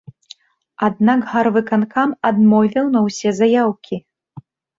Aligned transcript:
Аднак 0.87 1.19
гарвыканкам 1.33 2.09
адмовіў 2.31 2.89
на 2.97 3.05
ўсе 3.05 3.29
заяўкі. 3.43 3.95